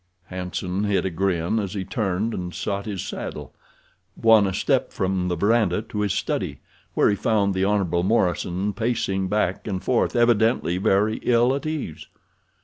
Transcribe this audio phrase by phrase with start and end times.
[0.31, 3.53] Hanson hid a grin as he turned and sought his saddle.
[4.17, 6.59] Bwana stepped from the verandah to his study,
[6.95, 7.87] where he found the Hon.
[8.07, 12.07] Morison pacing back and forth, evidently very ill at ease.